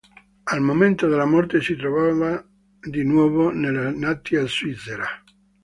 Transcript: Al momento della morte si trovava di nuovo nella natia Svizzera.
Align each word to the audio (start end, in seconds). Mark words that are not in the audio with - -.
Al 0.47 0.61
momento 0.61 1.07
della 1.07 1.25
morte 1.27 1.61
si 1.61 1.75
trovava 1.75 2.43
di 2.79 3.03
nuovo 3.03 3.51
nella 3.51 3.91
natia 3.91 4.47
Svizzera. 4.47 5.05